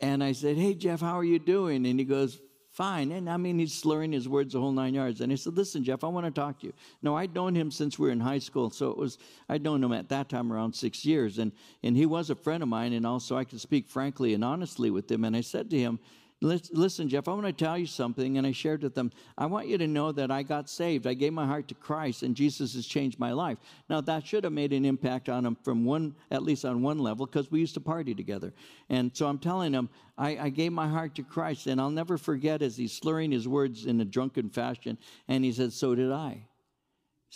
[0.00, 1.86] And I said, Hey, Jeff, how are you doing?
[1.86, 2.40] And he goes,
[2.76, 3.10] Fine.
[3.12, 5.22] And I mean, he's slurring his words the whole nine yards.
[5.22, 6.74] And he said, Listen, Jeff, I want to talk to you.
[7.00, 8.68] No, I'd known him since we were in high school.
[8.68, 9.16] So it was,
[9.48, 11.38] I'd known him at that time around six years.
[11.38, 12.92] And, and he was a friend of mine.
[12.92, 15.24] And also, I could speak frankly and honestly with him.
[15.24, 15.98] And I said to him,
[16.42, 18.36] Listen, Jeff, I want to tell you something.
[18.36, 21.06] And I shared with them, I want you to know that I got saved.
[21.06, 23.56] I gave my heart to Christ, and Jesus has changed my life.
[23.88, 26.98] Now, that should have made an impact on them from one, at least on one
[26.98, 28.52] level, because we used to party together.
[28.90, 31.66] And so I'm telling them, I, I gave my heart to Christ.
[31.68, 34.98] And I'll never forget as he's slurring his words in a drunken fashion.
[35.28, 36.48] And he said, So did I.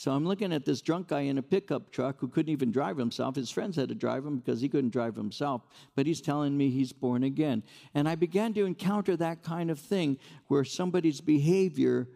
[0.00, 2.96] So I'm looking at this drunk guy in a pickup truck who couldn't even drive
[2.96, 3.36] himself.
[3.36, 5.60] His friends had to drive him because he couldn't drive himself,
[5.94, 7.62] but he's telling me he's born again.
[7.92, 12.08] And I began to encounter that kind of thing where somebody's behavior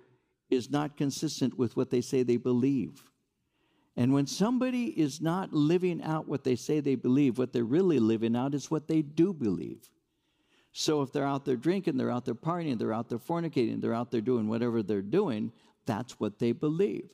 [0.48, 3.04] is not consistent with what they say they believe.
[3.98, 7.98] And when somebody is not living out what they say they believe, what they're really
[7.98, 9.90] living out is what they do believe.
[10.72, 13.92] So if they're out there drinking, they're out there partying, they're out there fornicating, they're
[13.92, 15.52] out there doing whatever they're doing,
[15.84, 17.10] that's what they believe.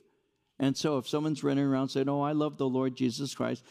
[0.61, 3.65] And so if someone's running around saying, Oh, I love the Lord Jesus Christ,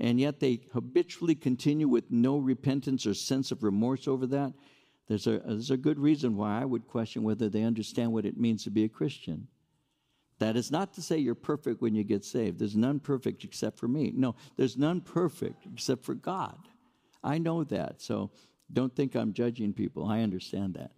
[0.00, 4.54] and yet they habitually continue with no repentance or sense of remorse over that,
[5.08, 8.38] there's a, there's a good reason why I would question whether they understand what it
[8.38, 9.46] means to be a Christian.
[10.38, 12.58] That is not to say you're perfect when you get saved.
[12.58, 14.12] There's none perfect except for me.
[14.16, 16.56] No, there's none perfect except for God.
[17.22, 18.00] I know that.
[18.00, 18.30] So
[18.72, 20.06] don't think I'm judging people.
[20.06, 20.92] I understand that.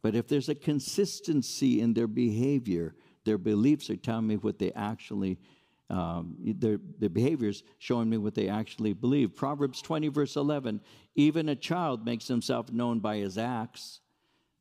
[0.00, 2.94] But if there's a consistency in their behavior,
[3.30, 5.38] their beliefs are telling me what they actually,
[5.88, 9.36] um, their, their behaviors showing me what they actually believe.
[9.36, 10.80] Proverbs 20, verse 11
[11.14, 14.00] even a child makes himself known by his acts,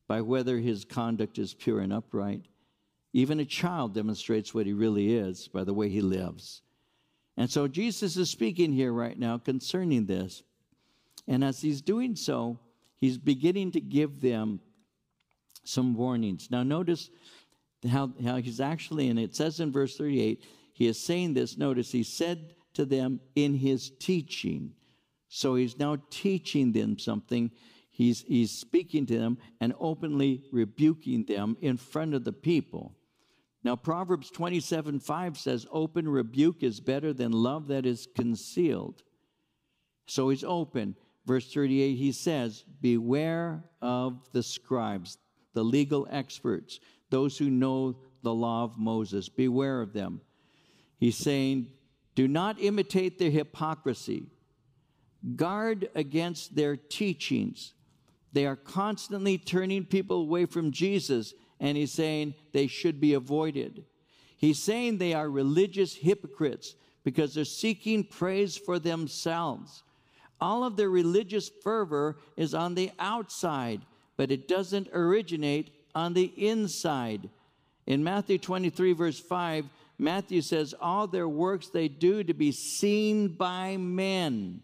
[0.08, 2.46] by whether his conduct is pure and upright.
[3.12, 6.62] Even a child demonstrates what he really is by the way he lives.
[7.38, 10.44] And so Jesus is speaking here right now concerning this.
[11.28, 12.60] And as he's doing so,
[13.02, 14.60] he's beginning to give them
[15.64, 16.50] some warnings.
[16.52, 17.10] Now, notice
[17.88, 21.58] how, how he's actually, and it says in verse 38, he is saying this.
[21.58, 24.74] Notice he said to them in his teaching.
[25.28, 27.52] So he's now teaching them something.
[27.92, 32.96] He's, he's speaking to them and openly rebuking them in front of the people.
[33.64, 39.04] Now, Proverbs 27 5 says, Open rebuke is better than love that is concealed.
[40.08, 40.96] So he's open.
[41.26, 45.18] Verse 38, he says, Beware of the scribes,
[45.54, 46.80] the legal experts,
[47.10, 49.30] those who know the law of Moses.
[49.30, 50.22] Beware of them.
[50.98, 51.68] He's saying,
[52.16, 54.26] do not imitate their hypocrisy.
[55.36, 57.74] Guard against their teachings.
[58.34, 63.86] They are constantly turning people away from Jesus, and he's saying they should be avoided.
[64.38, 69.84] He's saying they are religious hypocrites because they're seeking praise for themselves.
[70.40, 73.82] All of their religious fervor is on the outside,
[74.16, 77.30] but it doesn't originate on the inside.
[77.86, 79.66] In Matthew 23, verse 5,
[79.98, 84.62] Matthew says, All their works they do to be seen by men.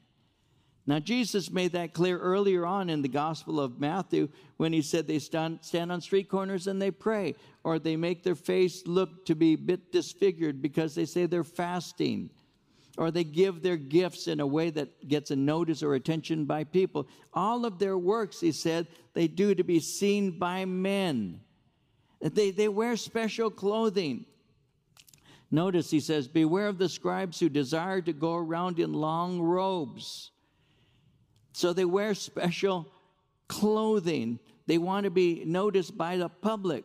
[0.87, 5.07] Now, Jesus made that clear earlier on in the Gospel of Matthew when he said
[5.07, 7.33] they stand, stand on street corners and they pray,
[7.63, 11.43] or they make their face look to be a bit disfigured because they say they're
[11.43, 12.29] fasting,
[12.97, 16.63] or they give their gifts in a way that gets a notice or attention by
[16.63, 17.07] people.
[17.33, 21.41] All of their works, he said, they do to be seen by men.
[22.21, 24.25] They, they wear special clothing.
[25.51, 30.31] Notice he says, Beware of the scribes who desire to go around in long robes
[31.55, 32.91] so they wear special
[33.47, 34.39] clothing.
[34.67, 36.83] They want to be noticed by the public.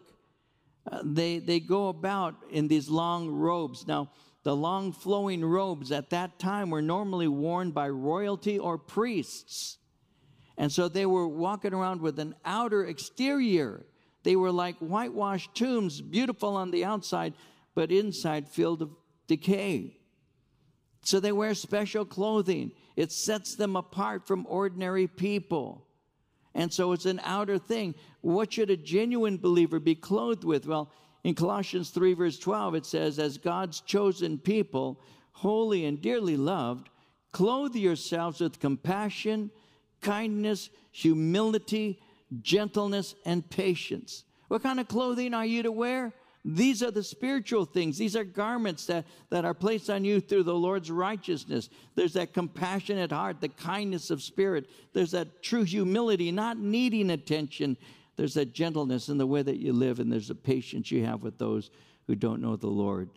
[0.91, 3.89] Uh, they, they go about in these long robes.
[3.89, 9.79] Now, the long flowing robes at that time were normally worn by royalty or priests.
[10.57, 13.87] And so they were walking around with an outer exterior.
[14.23, 17.35] They were like whitewashed tombs, beautiful on the outside,
[17.75, 18.91] but inside filled of
[19.27, 19.99] decay.
[21.03, 22.73] So they wear special clothing.
[22.97, 25.87] It sets them apart from ordinary people.
[26.55, 27.95] And so it's an outer thing.
[28.21, 30.67] What should a genuine believer be clothed with?
[30.67, 30.91] Well,
[31.23, 35.01] in Colossians 3, verse 12, it says, As God's chosen people,
[35.33, 36.89] holy and dearly loved,
[37.33, 39.51] clothe yourselves with compassion,
[40.01, 42.01] kindness, humility,
[42.41, 44.25] gentleness, and patience.
[44.49, 46.13] What kind of clothing are you to wear?
[46.43, 47.99] These are the spiritual things.
[47.99, 51.69] These are garments that, that are placed on you through the Lord's righteousness.
[51.95, 54.71] There's that compassionate heart, the kindness of spirit.
[54.95, 57.77] There's that true humility, not needing attention.
[58.21, 61.23] There's that gentleness in the way that you live, and there's a patience you have
[61.23, 61.71] with those
[62.07, 63.09] who don't know the Lord.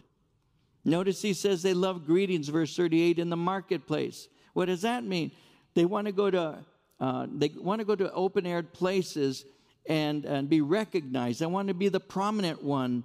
[0.85, 4.29] Notice he says they love greetings, verse 38, in the marketplace.
[4.53, 5.31] What does that mean?
[5.73, 6.63] They want to go to
[7.01, 9.43] uh, they want to go to open air places
[9.87, 11.41] and, and be recognized.
[11.41, 13.03] They want to be the prominent one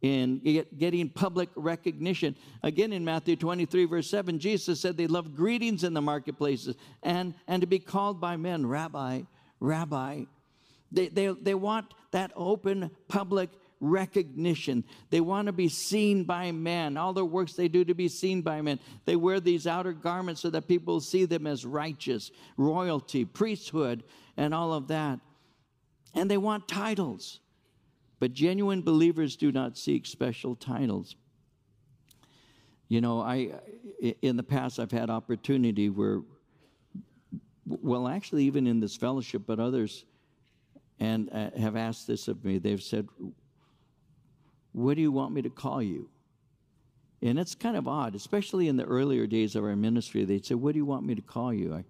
[0.00, 2.36] in get, getting public recognition.
[2.62, 7.34] Again, in Matthew 23, verse 7, Jesus said they love greetings in the marketplaces and,
[7.46, 9.24] and to be called by men, Rabbi,
[9.60, 10.24] Rabbi.
[10.94, 14.84] They, they, they want that open public recognition.
[15.10, 16.96] They want to be seen by men.
[16.96, 18.78] All the works they do to be seen by men.
[19.04, 24.04] They wear these outer garments so that people see them as righteous, royalty, priesthood,
[24.36, 25.18] and all of that.
[26.14, 27.40] And they want titles.
[28.20, 31.16] But genuine believers do not seek special titles.
[32.88, 33.50] You know, I
[34.22, 36.20] in the past I've had opportunity where
[37.66, 40.04] well actually even in this fellowship but others
[41.00, 42.58] and uh, have asked this of me.
[42.58, 43.08] They've said,
[44.72, 46.08] "What do you want me to call you?"
[47.22, 50.24] And it's kind of odd, especially in the earlier days of our ministry.
[50.24, 51.84] They'd say, "What do you want me to call you?" I,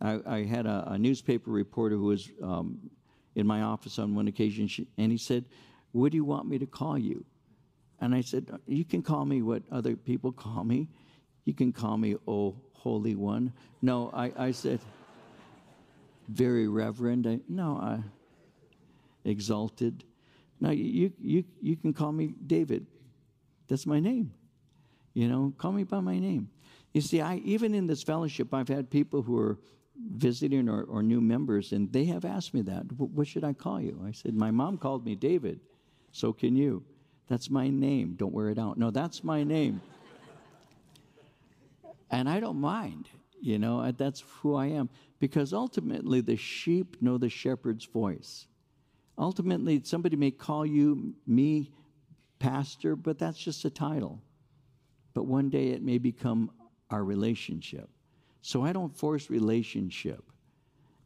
[0.00, 2.90] I, I had a, a, newspaper reporter who was um,
[3.36, 5.44] in my office on one occasion, and he said,
[5.92, 7.24] what do you want me to call you?
[8.00, 10.88] And I said, You can call me what other people call me.
[11.44, 13.52] You can call me, Oh, Holy One.
[13.82, 14.80] No, I, I said,
[16.28, 17.26] Very Reverend.
[17.26, 18.00] I, no, I,
[19.24, 20.04] exalted.
[20.60, 22.86] Now, you, you, you can call me David.
[23.68, 24.32] That's my name.
[25.14, 26.48] You know, call me by my name.
[26.92, 29.58] You see, I even in this fellowship, I've had people who are
[30.14, 32.84] visiting or, or new members, and they have asked me that.
[32.96, 34.02] What should I call you?
[34.06, 35.60] I said, My mom called me David.
[36.12, 36.84] So can you.
[37.28, 38.14] That's my name.
[38.16, 38.76] Don't wear it out.
[38.76, 39.80] No, that's my name.
[42.10, 43.08] and I don't mind,
[43.40, 44.90] you know, that's who I am.
[45.18, 48.46] Because ultimately, the sheep know the shepherd's voice.
[49.22, 51.70] Ultimately, somebody may call you, me,
[52.40, 54.20] pastor, but that's just a title.
[55.14, 56.50] But one day it may become
[56.90, 57.88] our relationship.
[58.40, 60.24] So I don't force relationship.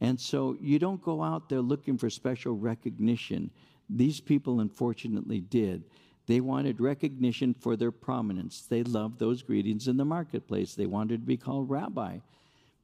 [0.00, 3.50] And so you don't go out there looking for special recognition.
[3.90, 5.84] These people, unfortunately, did.
[6.26, 8.62] They wanted recognition for their prominence.
[8.62, 10.74] They loved those greetings in the marketplace.
[10.74, 12.20] They wanted to be called rabbi.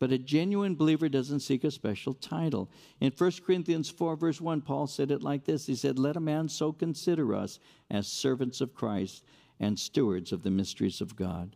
[0.02, 2.68] But a genuine believer doesn't seek a special title.
[3.00, 6.20] In 1 Corinthians 4, verse 1, Paul said it like this He said, Let a
[6.20, 9.22] man so consider us as servants of Christ
[9.60, 11.54] and stewards of the mysteries of God.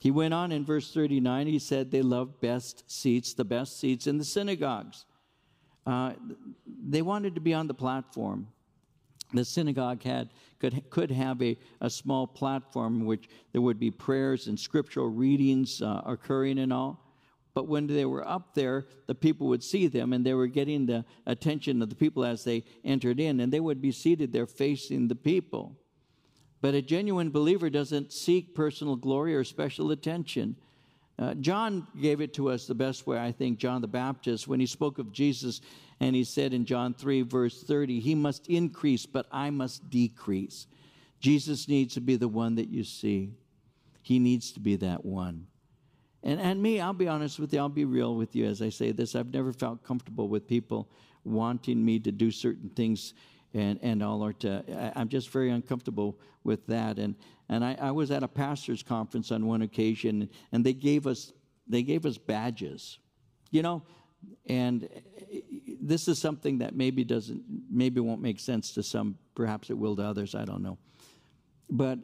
[0.00, 4.08] He went on in verse 39, he said they loved best seats, the best seats
[4.08, 5.04] in the synagogues.
[5.86, 6.14] Uh,
[6.66, 8.48] they wanted to be on the platform.
[9.34, 13.92] The synagogue had could could have a, a small platform in which there would be
[13.92, 16.98] prayers and scriptural readings uh, occurring and all.
[17.54, 20.86] But when they were up there, the people would see them and they were getting
[20.86, 24.46] the attention of the people as they entered in, and they would be seated there
[24.46, 25.76] facing the people.
[26.62, 30.56] But a genuine believer doesn't seek personal glory or special attention.
[31.18, 34.60] Uh, John gave it to us the best way, I think, John the Baptist, when
[34.60, 35.60] he spoke of Jesus
[36.00, 40.66] and he said in John 3, verse 30, He must increase, but I must decrease.
[41.20, 43.34] Jesus needs to be the one that you see.
[44.02, 45.46] He needs to be that one.
[46.22, 48.68] And, and me, I'll be honest with you, I'll be real with you as I
[48.68, 49.14] say this.
[49.14, 50.88] I've never felt comfortable with people
[51.24, 53.14] wanting me to do certain things
[53.54, 54.64] and, and all or to,
[54.96, 56.98] I, am just very uncomfortable with that.
[56.98, 57.14] And,
[57.48, 61.32] and I, I was at a pastor's conference on one occasion and they gave us,
[61.66, 62.98] they gave us badges,
[63.50, 63.82] you know,
[64.46, 64.88] and
[65.32, 65.40] eh,
[65.80, 69.96] this is something that maybe doesn't, maybe won't make sense to some, perhaps it will
[69.96, 70.78] to others, I don't know.
[71.68, 71.98] But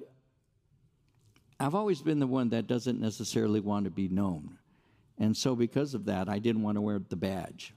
[1.60, 4.58] I've always been the one that doesn't necessarily want to be known.
[5.18, 7.74] And so, because of that, I didn't want to wear the badge.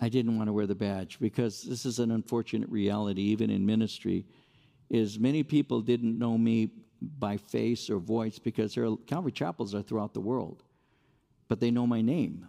[0.00, 3.66] I didn't want to wear the badge because this is an unfortunate reality, even in
[3.66, 4.26] ministry,
[4.90, 6.70] is many people didn't know me
[7.00, 10.62] by face or voice because there are Calvary chapels are throughout the world,
[11.48, 12.46] but they know my name.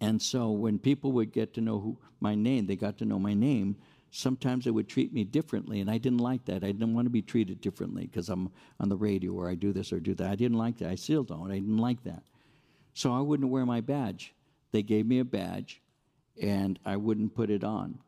[0.00, 3.18] And so when people would get to know who my name, they got to know
[3.18, 3.76] my name.
[4.16, 6.64] Sometimes they would treat me differently, and I didn't like that.
[6.64, 8.50] I didn't want to be treated differently because I'm
[8.80, 10.30] on the radio or I do this or do that.
[10.30, 10.88] I didn't like that.
[10.88, 11.50] I still don't.
[11.50, 12.22] I didn't like that.
[12.94, 14.34] So I wouldn't wear my badge.
[14.72, 15.82] They gave me a badge,
[16.40, 17.98] and I wouldn't put it on.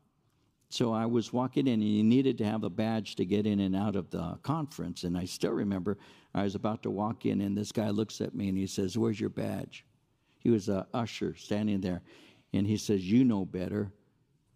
[0.71, 3.61] So I was walking in, and you needed to have a badge to get in
[3.61, 5.05] and out of the conference.
[5.05, 5.99] And I still remember
[6.35, 8.97] I was about to walk in, and this guy looks at me and he says,
[8.97, 9.85] Where's your badge?
[10.39, 12.01] He was a usher standing there.
[12.55, 13.93] And he says, You know better.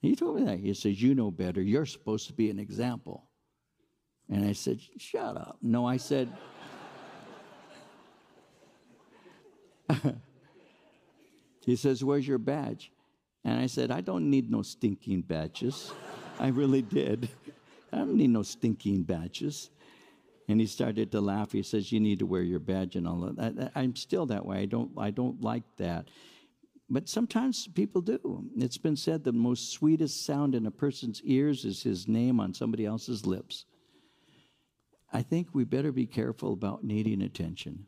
[0.02, 0.58] He told me that.
[0.58, 1.62] He says, You know better.
[1.62, 3.28] You're supposed to be an example.
[4.28, 5.58] And I said, Shut up.
[5.62, 6.28] No, I said,
[11.64, 12.90] He says, Where's your badge?
[13.44, 15.92] And I said, I don't need no stinking badges.
[16.38, 17.28] I really did.
[17.92, 19.70] I don't need no stinking badges.
[20.48, 21.52] And he started to laugh.
[21.52, 24.58] He says, "You need to wear your badge and all that." I'm still that way.
[24.58, 24.90] I don't.
[24.98, 26.08] I don't like that.
[26.90, 28.44] But sometimes people do.
[28.56, 32.52] It's been said the most sweetest sound in a person's ears is his name on
[32.52, 33.64] somebody else's lips.
[35.12, 37.86] I think we better be careful about needing attention.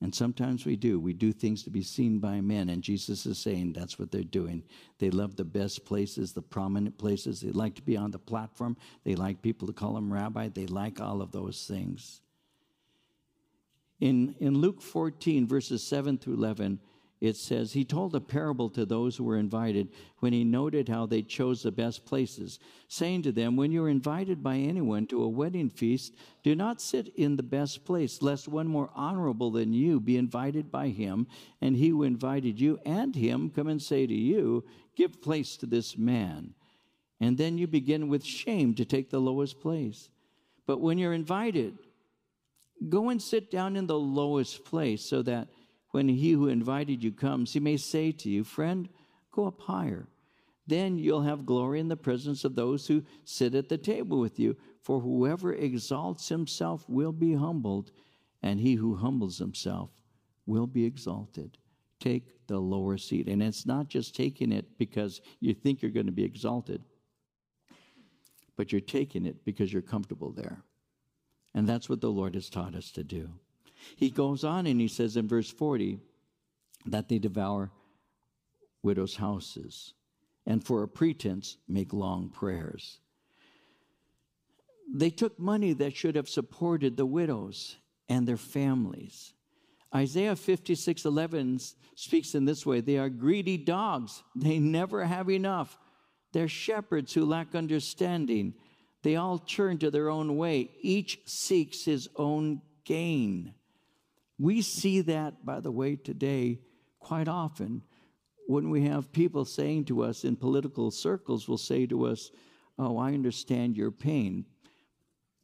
[0.00, 1.00] And sometimes we do.
[1.00, 2.68] We do things to be seen by men.
[2.68, 4.62] And Jesus is saying that's what they're doing.
[4.98, 7.40] They love the best places, the prominent places.
[7.40, 8.76] They like to be on the platform.
[9.04, 10.48] They like people to call them rabbi.
[10.48, 12.20] They like all of those things.
[14.00, 16.80] In, in Luke 14, verses 7 through 11,
[17.24, 21.06] it says, He told a parable to those who were invited when he noted how
[21.06, 22.58] they chose the best places,
[22.88, 27.08] saying to them, When you're invited by anyone to a wedding feast, do not sit
[27.16, 31.26] in the best place, lest one more honorable than you be invited by him,
[31.60, 34.64] and he who invited you and him come and say to you,
[34.94, 36.54] Give place to this man.
[37.20, 40.10] And then you begin with shame to take the lowest place.
[40.66, 41.78] But when you're invited,
[42.88, 45.48] go and sit down in the lowest place so that
[45.94, 48.88] when he who invited you comes, he may say to you, Friend,
[49.30, 50.08] go up higher.
[50.66, 54.40] Then you'll have glory in the presence of those who sit at the table with
[54.40, 54.56] you.
[54.82, 57.92] For whoever exalts himself will be humbled,
[58.42, 59.90] and he who humbles himself
[60.46, 61.58] will be exalted.
[62.00, 63.28] Take the lower seat.
[63.28, 66.82] And it's not just taking it because you think you're going to be exalted,
[68.56, 70.60] but you're taking it because you're comfortable there.
[71.54, 73.30] And that's what the Lord has taught us to do.
[73.96, 75.98] He goes on and he says in verse 40
[76.86, 77.70] that they devour
[78.82, 79.94] widows' houses
[80.46, 82.98] and for a pretense make long prayers.
[84.92, 87.76] They took money that should have supported the widows
[88.08, 89.32] and their families.
[89.94, 91.60] Isaiah 56 11
[91.94, 95.78] speaks in this way They are greedy dogs, they never have enough.
[96.32, 98.54] They're shepherds who lack understanding.
[99.02, 103.54] They all turn to their own way, each seeks his own gain.
[104.38, 106.60] We see that, by the way, today
[106.98, 107.82] quite often
[108.46, 112.30] when we have people saying to us in political circles, will say to us,
[112.78, 114.46] Oh, I understand your pain.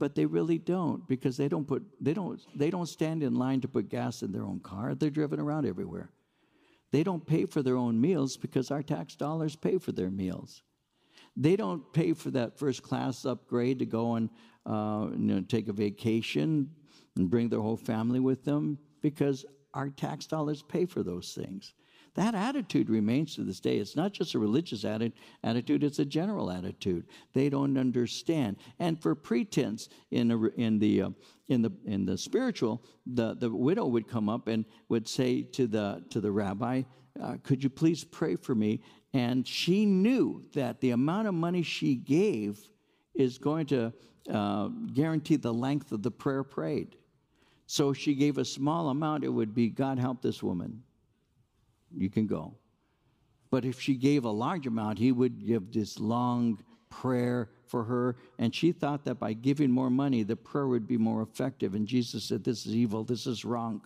[0.00, 3.60] But they really don't because they don't put they don't they don't stand in line
[3.60, 4.94] to put gas in their own car.
[4.94, 6.10] They're driven around everywhere.
[6.90, 10.62] They don't pay for their own meals because our tax dollars pay for their meals.
[11.36, 14.30] They don't pay for that first class upgrade to go and
[14.66, 16.70] uh, you know, take a vacation
[17.16, 19.44] and bring their whole family with them because
[19.74, 21.74] our tax dollars pay for those things.
[22.14, 23.78] That attitude remains to this day.
[23.78, 25.12] It's not just a religious atti-
[25.44, 27.06] attitude, it's a general attitude.
[27.32, 28.56] They don't understand.
[28.80, 31.10] And for pretense, in, a, in, the, uh,
[31.48, 35.68] in, the, in the spiritual, the, the widow would come up and would say to
[35.68, 36.82] the, to the rabbi,
[37.22, 38.82] uh, Could you please pray for me?
[39.12, 42.60] And she knew that the amount of money she gave
[43.14, 43.92] is going to
[44.28, 46.96] uh, guarantee the length of the prayer prayed.
[47.70, 50.82] So she gave a small amount, it would be, God help this woman.
[51.96, 52.56] You can go.
[53.48, 58.16] But if she gave a large amount, he would give this long prayer for her.
[58.40, 61.76] And she thought that by giving more money, the prayer would be more effective.
[61.76, 63.04] And Jesus said, This is evil.
[63.04, 63.82] This is wrong.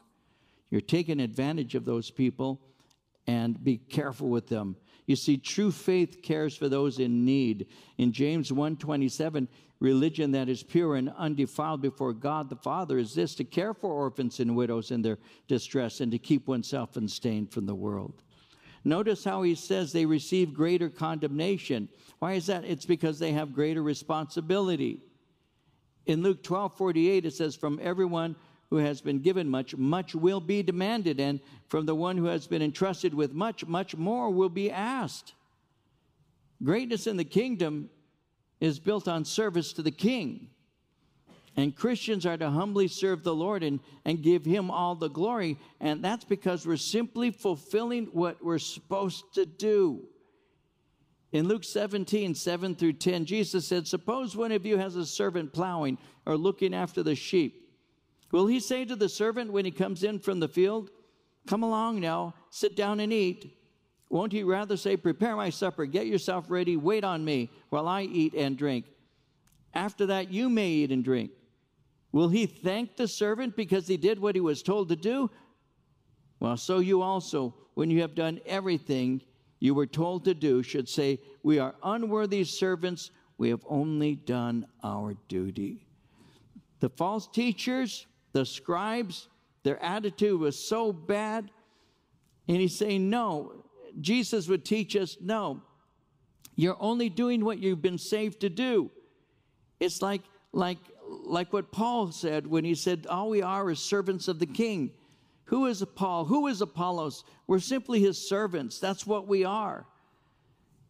[0.70, 2.62] You're taking advantage of those people
[3.26, 4.76] and be careful with them.
[5.07, 7.66] You see, true faith cares for those in need.
[7.98, 9.48] In James 1:27,
[9.80, 13.92] religion that is pure and undefiled before God the Father is this to care for
[13.92, 18.22] orphans and widows in their distress and to keep oneself unstained from the world.
[18.84, 21.88] Notice how he says they receive greater condemnation.
[22.18, 22.64] Why is that?
[22.64, 25.02] It's because they have greater responsibility.
[26.07, 28.36] In Luke 12 48, it says, From everyone
[28.74, 32.48] who has been given much, much will be demanded, and from the one who has
[32.48, 35.32] been entrusted with much, much more will be asked.
[36.60, 37.88] Greatness in the kingdom
[38.60, 40.48] is built on service to the king.
[41.56, 45.56] And Christians are to humbly serve the Lord and, and give Him all the glory.
[45.80, 50.08] And that's because we're simply fulfilling what we're supposed to do.
[51.30, 55.52] In Luke 17, 7 through 10, Jesus said, Suppose one of you has a servant
[55.52, 55.96] plowing
[56.26, 57.63] or looking after the sheep.
[58.35, 60.91] Will he say to the servant when he comes in from the field,
[61.47, 63.57] Come along now, sit down and eat?
[64.09, 68.03] Won't he rather say, Prepare my supper, get yourself ready, wait on me while I
[68.03, 68.87] eat and drink?
[69.72, 71.30] After that, you may eat and drink.
[72.11, 75.30] Will he thank the servant because he did what he was told to do?
[76.41, 79.22] Well, so you also, when you have done everything
[79.61, 84.66] you were told to do, should say, We are unworthy servants, we have only done
[84.82, 85.87] our duty.
[86.80, 89.28] The false teachers, the scribes,
[89.62, 91.51] their attitude was so bad.
[92.47, 93.64] And he's saying, No,
[94.01, 95.62] Jesus would teach us, No,
[96.55, 98.91] you're only doing what you've been saved to do.
[99.80, 100.22] It's like,
[100.53, 104.47] like like what Paul said when he said, All we are is servants of the
[104.47, 104.91] king.
[105.47, 106.24] Who is Paul?
[106.24, 107.24] Who is Apollos?
[107.47, 108.78] We're simply his servants.
[108.78, 109.87] That's what we are.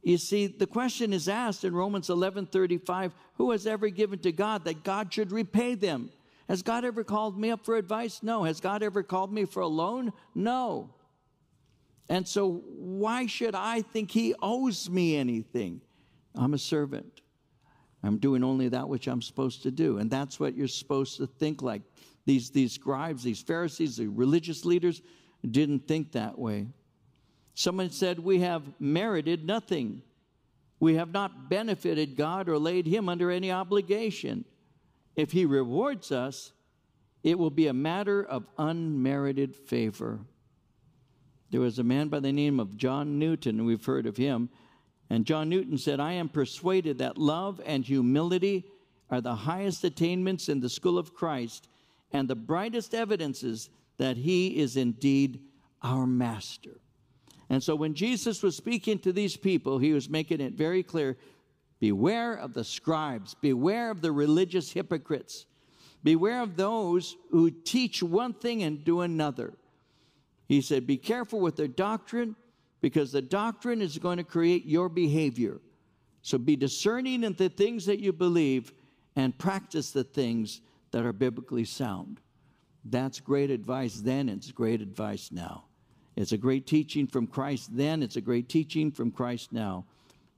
[0.02, 4.32] You see, the question is asked in Romans 11 35 Who has ever given to
[4.32, 6.10] God that God should repay them?
[6.48, 8.22] Has God ever called me up for advice?
[8.22, 8.44] No.
[8.44, 10.12] Has God ever called me for a loan?
[10.34, 10.90] No.
[12.08, 15.80] And so, why should I think he owes me anything?
[16.34, 17.22] I'm a servant.
[18.02, 19.98] I'm doing only that which I'm supposed to do.
[19.98, 21.80] And that's what you're supposed to think like.
[22.26, 25.02] These, these scribes, these Pharisees, the religious leaders
[25.50, 26.66] didn't think that way.
[27.54, 30.02] Someone said, We have merited nothing.
[30.80, 34.44] We have not benefited God or laid Him under any obligation.
[35.16, 36.52] If He rewards us,
[37.22, 40.20] it will be a matter of unmerited favor.
[41.50, 44.50] There was a man by the name of John Newton, we've heard of him.
[45.08, 48.64] And John Newton said, I am persuaded that love and humility
[49.10, 51.68] are the highest attainments in the school of Christ
[52.12, 55.40] and the brightest evidences that he is indeed
[55.82, 56.80] our master.
[57.48, 61.16] And so when Jesus was speaking to these people, he was making it very clear
[61.84, 65.44] beware of the scribes, beware of the religious hypocrites,
[66.02, 69.52] beware of those who teach one thing and do another.
[70.48, 72.36] He said, Be careful with their doctrine
[72.80, 75.60] because the doctrine is going to create your behavior.
[76.22, 78.72] So be discerning in the things that you believe
[79.14, 82.18] and practice the things that are biblically sound.
[82.86, 85.64] That's great advice then, it's great advice now.
[86.16, 89.84] It's a great teaching from Christ then, it's a great teaching from Christ now.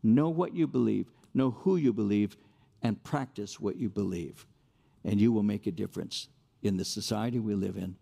[0.02, 1.06] Know what you believe,
[1.36, 2.36] know who you believe,
[2.82, 4.46] and practice what you believe.
[5.04, 6.28] And you will make a difference
[6.62, 7.96] in the society we live in,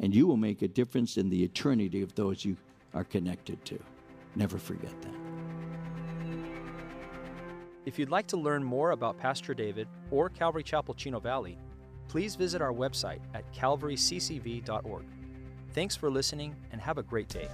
[0.00, 2.56] and you will make a difference in the eternity of those you
[2.94, 3.78] are connected to.
[4.34, 5.14] Never forget that.
[7.84, 11.56] If you'd like to learn more about Pastor David or Calvary Chapel Chino Valley,
[12.08, 15.04] please visit our website at calvaryccv.org.
[15.72, 17.48] Thanks for listening and have a great day.